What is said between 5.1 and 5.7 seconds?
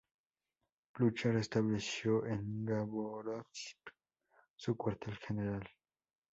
general.